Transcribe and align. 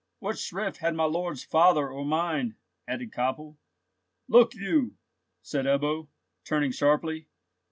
"What 0.17 0.39
shrift 0.39 0.77
had 0.77 0.95
my 0.95 1.03
lord's 1.03 1.43
father, 1.43 1.87
or 1.91 2.03
mine?" 2.03 2.55
added 2.87 3.11
Koppel. 3.11 3.59
"Look 4.27 4.55
you!" 4.55 4.95
said 5.43 5.65
Ebbo, 5.67 6.07
turning 6.43 6.71
sharply. 6.71 7.27